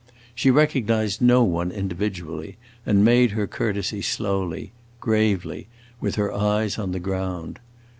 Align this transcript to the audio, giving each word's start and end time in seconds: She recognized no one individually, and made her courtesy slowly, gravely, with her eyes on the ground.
She 0.33 0.49
recognized 0.49 1.21
no 1.21 1.43
one 1.43 1.69
individually, 1.69 2.57
and 2.87 3.05
made 3.05 3.33
her 3.33 3.45
courtesy 3.45 4.01
slowly, 4.01 4.71
gravely, 4.99 5.67
with 5.99 6.15
her 6.15 6.33
eyes 6.33 6.79
on 6.79 6.91
the 6.91 6.99
ground. 6.99 7.59